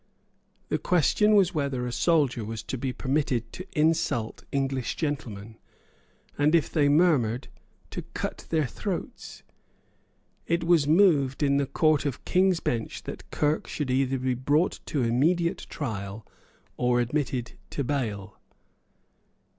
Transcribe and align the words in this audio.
The 0.69 0.79
question 0.79 1.35
was 1.35 1.53
whether 1.53 1.85
a 1.85 1.91
soldier 1.91 2.43
was 2.43 2.63
to 2.63 2.75
be 2.75 2.91
permitted 2.91 3.53
to 3.53 3.67
insult 3.73 4.43
English 4.51 4.95
gentlemen, 4.95 5.57
and, 6.39 6.55
if 6.55 6.71
they 6.71 6.89
murmured, 6.89 7.49
to 7.91 8.01
cut 8.15 8.47
their 8.49 8.65
throats? 8.65 9.43
It 10.47 10.63
was 10.63 10.87
moved 10.87 11.43
in 11.43 11.57
the 11.57 11.67
Court 11.67 12.07
of 12.07 12.25
King's 12.25 12.59
Bench 12.61 13.03
that 13.03 13.29
Kirke 13.29 13.67
should 13.67 13.91
either 13.91 14.17
be 14.17 14.33
brought 14.33 14.79
to 14.87 15.03
immediate 15.03 15.67
trial 15.69 16.25
or 16.77 16.99
admitted 16.99 17.51
to 17.69 17.83
bail. 17.83 18.39